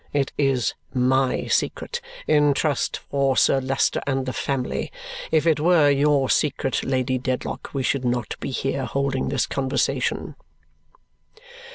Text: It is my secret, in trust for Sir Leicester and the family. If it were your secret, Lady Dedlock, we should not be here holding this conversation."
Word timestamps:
It 0.13 0.31
is 0.35 0.73
my 0.95 1.45
secret, 1.45 2.01
in 2.25 2.55
trust 2.55 2.97
for 3.11 3.37
Sir 3.37 3.59
Leicester 3.61 4.01
and 4.07 4.25
the 4.25 4.33
family. 4.33 4.91
If 5.29 5.45
it 5.45 5.59
were 5.59 5.91
your 5.91 6.27
secret, 6.27 6.83
Lady 6.83 7.19
Dedlock, 7.19 7.69
we 7.71 7.83
should 7.83 8.03
not 8.03 8.35
be 8.39 8.49
here 8.49 8.85
holding 8.85 9.29
this 9.29 9.45
conversation." 9.45 10.33